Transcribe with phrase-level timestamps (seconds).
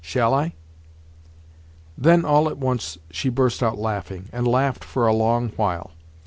[0.03, 0.53] Shall I?"
[1.95, 5.91] Then all at once she burst out laughing, and laughed for a long while.